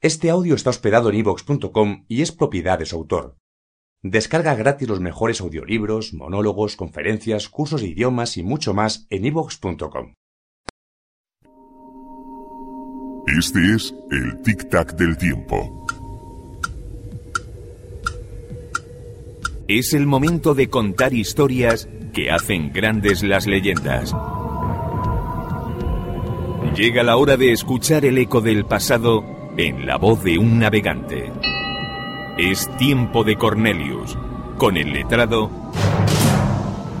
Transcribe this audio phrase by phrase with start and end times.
[0.00, 3.36] Este audio está hospedado en ivox.com y es propiedad de su autor.
[4.00, 10.14] Descarga gratis los mejores audiolibros, monólogos, conferencias, cursos de idiomas y mucho más en ivox.com.
[13.26, 15.84] Este es el tic-tac del tiempo.
[19.66, 24.14] Es el momento de contar historias que hacen grandes las leyendas.
[26.76, 31.32] Llega la hora de escuchar el eco del pasado en la voz de un navegante.
[32.38, 34.16] Es tiempo de Cornelius,
[34.56, 35.50] con el letrado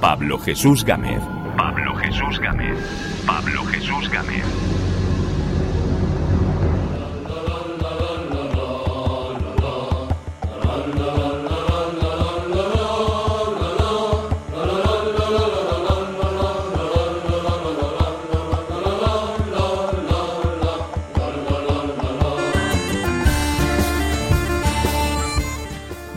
[0.00, 1.20] Pablo Jesús Gámez.
[1.56, 2.78] Pablo Jesús Gámez.
[3.26, 4.83] Pablo Jesús Gámez.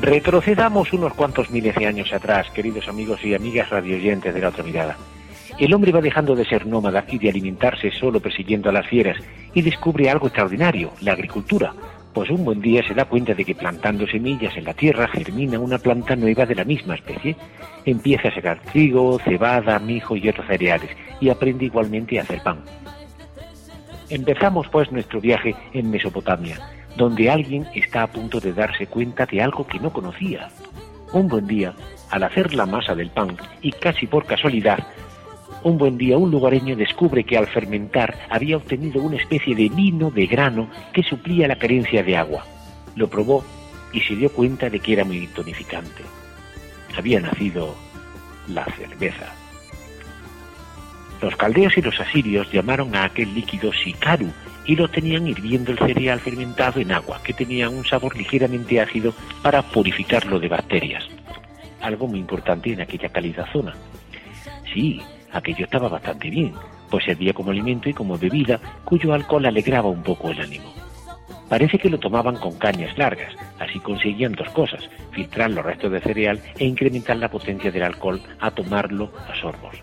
[0.07, 4.63] Retrocedamos unos cuantos miles de años atrás, queridos amigos y amigas radioyentes de la otra
[4.63, 4.95] mirada.
[5.59, 9.17] El hombre va dejando de ser nómada y de alimentarse solo persiguiendo a las fieras
[9.53, 11.73] y descubre algo extraordinario, la agricultura.
[12.13, 15.59] Pues un buen día se da cuenta de que plantando semillas en la tierra germina
[15.59, 17.35] una planta nueva de la misma especie.
[17.83, 22.63] Empieza a secar trigo, cebada, mijo y otros cereales y aprende igualmente a hacer pan.
[24.09, 26.57] Empezamos pues nuestro viaje en Mesopotamia,
[26.97, 30.49] donde alguien está a punto de darse cuenta de algo que no conocía.
[31.13, 31.73] Un buen día,
[32.09, 34.79] al hacer la masa del pan, y casi por casualidad,
[35.63, 40.11] un buen día un lugareño descubre que al fermentar había obtenido una especie de vino
[40.11, 42.45] de grano que suplía la carencia de agua.
[42.95, 43.43] Lo probó
[43.93, 46.03] y se dio cuenta de que era muy tonificante.
[46.97, 47.75] Había nacido
[48.47, 49.33] la cerveza.
[51.21, 54.31] Los caldeos y los asirios llamaron a aquel líquido sicaru
[54.67, 59.13] y lo tenían hirviendo el cereal fermentado en agua, que tenía un sabor ligeramente ácido
[59.41, 61.05] para purificarlo de bacterias.
[61.81, 63.73] Algo muy importante en aquella cálida zona.
[64.73, 65.01] Sí,
[65.31, 66.53] aquello estaba bastante bien,
[66.91, 70.73] pues servía como alimento y como bebida, cuyo alcohol alegraba un poco el ánimo.
[71.47, 76.01] Parece que lo tomaban con cañas largas, así conseguían dos cosas, filtrar los restos de
[76.01, 79.77] cereal e incrementar la potencia del alcohol a tomarlo a sorbos.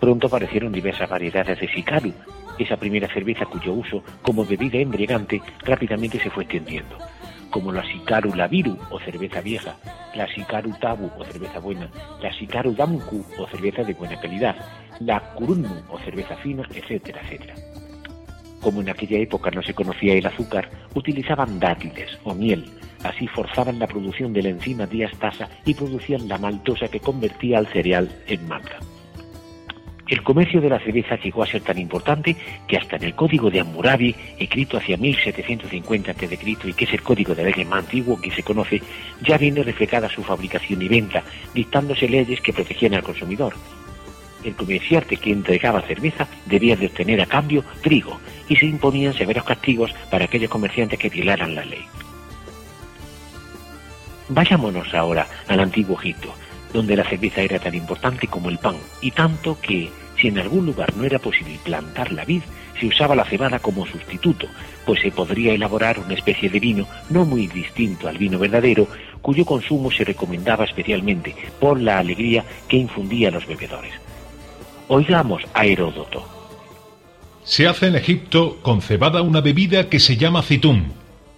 [0.00, 2.14] Pronto aparecieron diversas variedades de sicaru,
[2.58, 6.98] esa primera cerveza cuyo uso como bebida embriagante rápidamente se fue extendiendo,
[7.50, 9.76] como la Sicaru Laviru o cerveza vieja,
[10.14, 11.90] la Sicaru Tabu o cerveza buena,
[12.20, 14.56] la Sicaru Damku o cerveza de buena calidad,
[15.00, 17.54] la Kurunmu o cerveza fina, etcétera, etcétera.
[18.60, 22.64] Como en aquella época no se conocía el azúcar, utilizaban dátiles o miel,
[23.04, 27.66] así forzaban la producción de la enzima diastasa y producían la maltosa que convertía al
[27.68, 28.78] cereal en malta.
[30.08, 32.36] El comercio de la cerveza llegó a ser tan importante
[32.68, 37.02] que hasta en el código de Hammurabi, escrito hacia 1750 a.C., y que es el
[37.02, 38.80] código de ley más antiguo que se conoce,
[39.22, 41.24] ya viene reflejada su fabricación y venta,
[41.54, 43.54] dictándose leyes que protegían al consumidor.
[44.44, 49.42] El comerciante que entregaba cerveza debía de obtener a cambio trigo y se imponían severos
[49.42, 51.84] castigos para aquellos comerciantes que violaran la ley.
[54.28, 56.32] Vayámonos ahora al antiguo Egipto,
[56.72, 59.90] donde la cerveza era tan importante como el pan, y tanto que,
[60.20, 62.42] si en algún lugar no era posible plantar la vid,
[62.78, 64.46] se usaba la cebada como sustituto,
[64.84, 68.86] pues se podría elaborar una especie de vino no muy distinto al vino verdadero,
[69.22, 73.92] cuyo consumo se recomendaba especialmente por la alegría que infundía a los bebedores.
[74.88, 76.24] Oigamos a Heródoto.
[77.42, 80.92] Se hace en Egipto con cebada una bebida que se llama citún,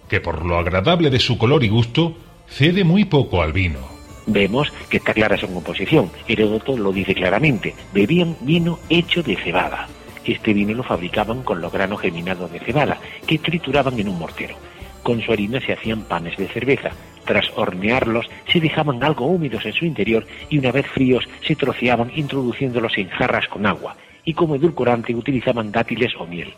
[0.07, 2.17] que por lo agradable de su color y gusto
[2.47, 3.98] cede muy poco al vino
[4.31, 6.11] vemos que está clara su composición.
[6.27, 7.75] Heródoto lo dice claramente.
[7.93, 9.87] Bebían vino hecho de cebada.
[10.25, 14.55] Este vino lo fabricaban con los granos germinados de cebada, que trituraban en un mortero.
[15.03, 16.91] Con su harina se hacían panes de cerveza.
[17.25, 22.11] Tras hornearlos, se dejaban algo húmedos en su interior y una vez fríos se troceaban
[22.15, 23.95] introduciéndolos en jarras con agua.
[24.25, 26.53] Y como edulcorante utilizaban dátiles o miel.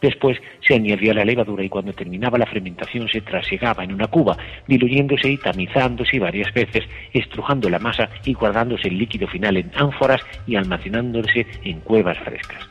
[0.00, 4.36] Después se añadía la levadura y cuando terminaba la fermentación se trasegaba en una cuba,
[4.66, 10.22] diluyéndose y tamizándose varias veces, estrujando la masa y guardándose el líquido final en ánforas
[10.46, 12.68] y almacenándose en cuevas frescas.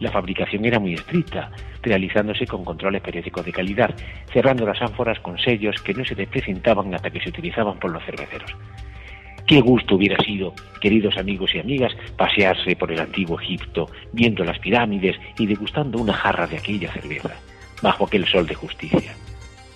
[0.00, 1.50] La fabricación era muy estricta,
[1.82, 3.94] realizándose con controles periódicos de calidad,
[4.32, 8.04] cerrando las ánforas con sellos que no se desprecintaban hasta que se utilizaban por los
[8.04, 8.54] cerveceros.
[9.46, 14.58] Qué gusto hubiera sido, queridos amigos y amigas, pasearse por el antiguo Egipto, viendo las
[14.58, 17.34] pirámides y degustando una jarra de aquella cerveza,
[17.82, 19.14] bajo aquel sol de justicia.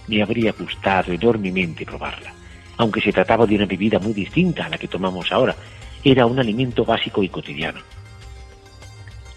[0.07, 2.33] Me habría gustado enormemente probarla,
[2.79, 5.55] aunque se trataba de una bebida muy distinta a la que tomamos ahora,
[6.03, 7.81] era un alimento básico y cotidiano.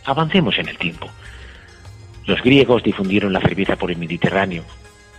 [0.06, 1.08] Avancemos en el tiempo.
[2.26, 4.64] Los griegos difundieron la cerveza por el Mediterráneo.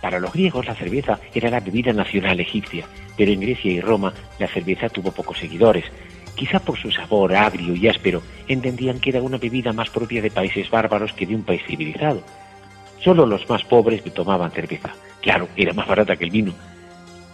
[0.03, 2.85] Para los griegos la cerveza era la bebida nacional egipcia,
[3.15, 5.85] pero en Grecia y Roma la cerveza tuvo pocos seguidores.
[6.35, 10.29] Quizá por su sabor agrio y áspero, entendían que era una bebida más propia de
[10.29, 12.21] países bárbaros que de un país civilizado.
[13.01, 14.93] Solo los más pobres tomaban cerveza.
[15.21, 16.53] Claro, era más barata que el vino.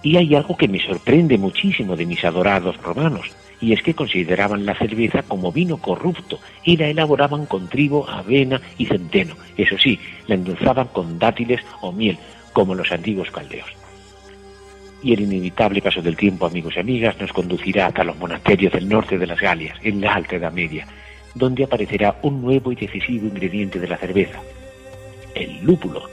[0.03, 3.31] Y hay algo que me sorprende muchísimo de mis adorados romanos
[3.61, 8.61] y es que consideraban la cerveza como vino corrupto y la elaboraban con trigo, avena
[8.77, 9.35] y centeno.
[9.57, 12.17] Eso sí, la endulzaban con dátiles o miel,
[12.59, 13.69] como los antiguos caldeos.
[15.01, 18.89] Y el inevitable paso del tiempo, amigos y amigas, nos conducirá hasta los monasterios del
[18.89, 20.85] norte de las Galias, en la Alta Edad Media,
[21.33, 24.41] donde aparecerá un nuevo y decisivo ingrediente de la cerveza,
[25.33, 26.09] el lúpulo,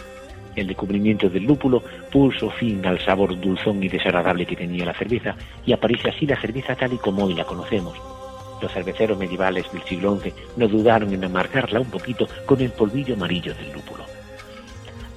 [0.54, 1.82] el descubrimiento del lúpulo
[2.12, 5.34] puso fin al sabor dulzón y desagradable que tenía la cerveza
[5.66, 7.98] y aparece así la cerveza tal y como hoy la conocemos.
[8.62, 13.14] Los cerveceros medievales del siglo XI no dudaron en amargarla un poquito con el polvillo
[13.14, 14.15] amarillo del lúpulo.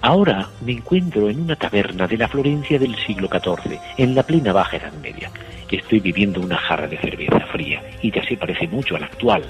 [0.02, 4.54] Ahora me encuentro en una taberna de la Florencia del siglo XIV, en la plena
[4.54, 5.30] Baja Edad Media.
[5.70, 9.44] Estoy viviendo una jarra de cerveza fría y ya se parece mucho a la actual.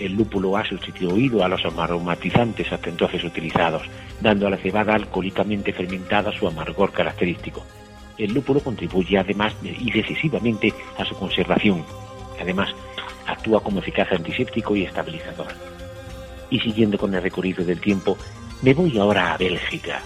[0.00, 3.82] El lúpulo ha sustituido a los aromatizantes hasta entonces utilizados,
[4.20, 7.64] dando a la cebada alcohólicamente fermentada su amargor característico.
[8.18, 11.84] El lúpulo contribuye además y decisivamente a su conservación.
[12.40, 12.74] Además,
[13.24, 15.46] actúa como eficaz antiséptico y estabilizador.
[16.50, 18.16] Y siguiendo con el recorrido del tiempo,
[18.62, 20.02] me voy ahora a Bélgica,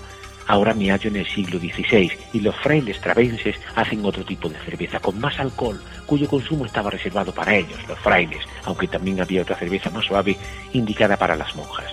[0.51, 4.59] Ahora me hallo en el siglo XVI y los frailes travenses hacen otro tipo de
[4.59, 9.43] cerveza con más alcohol, cuyo consumo estaba reservado para ellos, los frailes, aunque también había
[9.43, 10.37] otra cerveza más suave
[10.73, 11.93] indicada para las monjas.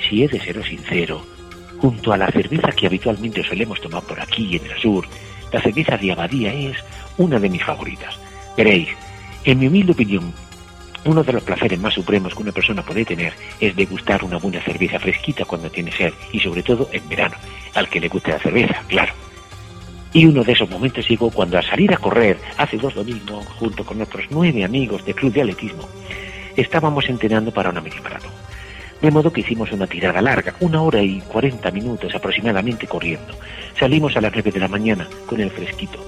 [0.00, 1.24] Si he de seros sincero,
[1.80, 5.06] junto a la cerveza que habitualmente solemos tomar por aquí en el sur,
[5.52, 6.78] la cerveza de Abadía es
[7.18, 8.18] una de mis favoritas.
[8.56, 8.88] Veréis,
[9.44, 10.34] en mi humilde opinión,
[11.04, 14.60] uno de los placeres más supremos que una persona puede tener es degustar una buena
[14.60, 17.36] cerveza fresquita cuando tiene sed y sobre todo en verano,
[17.74, 19.12] al que le guste la cerveza, claro.
[20.12, 23.84] Y uno de esos momentos llegó cuando al salir a correr hace dos domingos junto
[23.84, 25.88] con otros nueve amigos del club de atletismo,
[26.56, 28.32] estábamos entrenando para una media maratón.
[29.00, 33.32] De modo que hicimos una tirada larga, una hora y cuarenta minutos aproximadamente corriendo.
[33.78, 36.04] Salimos a las nueve de la mañana con el fresquito,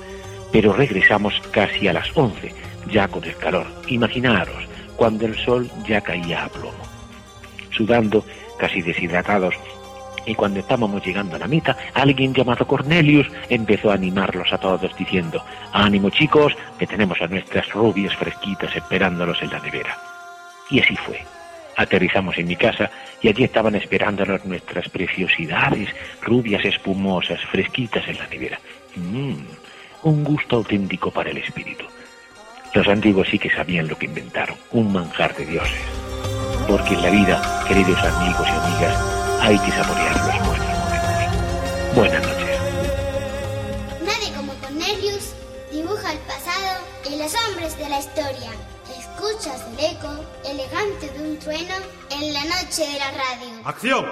[0.50, 2.52] pero regresamos casi a las once,
[2.90, 3.66] ya con el calor.
[3.86, 4.64] Imaginaros,
[5.00, 6.84] cuando el sol ya caía a plomo.
[7.70, 8.22] Sudando,
[8.58, 9.54] casi deshidratados,
[10.26, 14.94] y cuando estábamos llegando a la meta, alguien llamado Cornelius empezó a animarlos a todos
[14.98, 15.42] diciendo,
[15.72, 19.96] ánimo chicos, que tenemos a nuestras rubias fresquitas esperándolos en la nevera.
[20.68, 21.24] Y así fue.
[21.78, 22.90] Aterrizamos en mi casa
[23.22, 25.88] y allí estaban esperándonos nuestras preciosidades,
[26.20, 28.60] rubias espumosas, fresquitas en la nevera.
[28.96, 29.32] Mmm,
[30.02, 31.86] un gusto auténtico para el espíritu.
[32.72, 35.80] Los antiguos sí que sabían lo que inventaron, un manjar de dioses.
[36.68, 38.96] Porque en la vida, queridos amigos y amigas,
[39.40, 41.94] hay que saborear los buenos momentos.
[41.96, 42.60] Buenas noches.
[44.04, 45.32] Nadie como Cornelius
[45.72, 48.50] dibuja el pasado y los hombres de la historia.
[48.96, 51.74] Escuchas el eco elegante de un trueno
[52.10, 53.60] en la noche de la radio.
[53.64, 54.06] ¡Acción!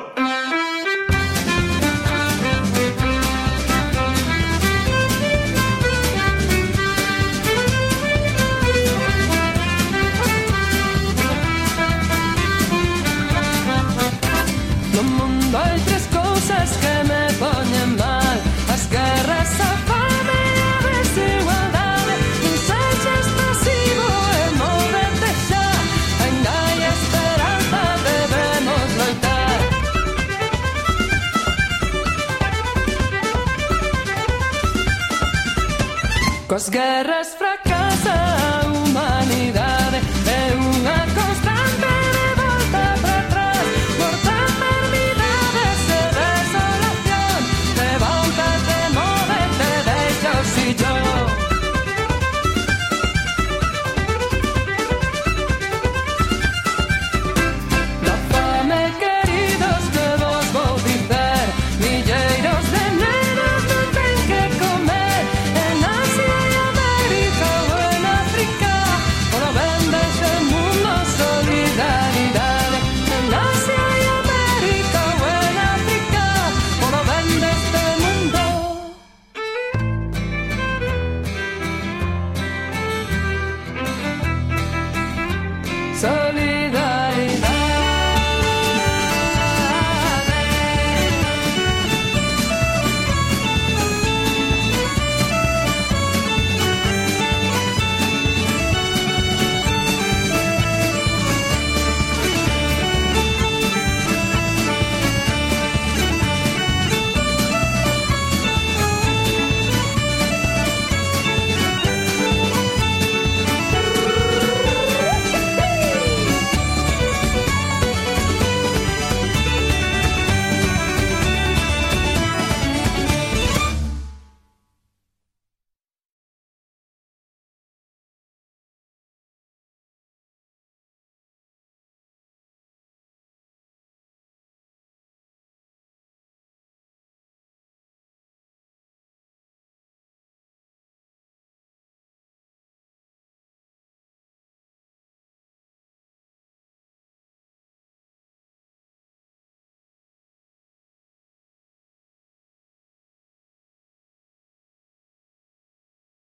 [36.48, 37.36] Cause guerras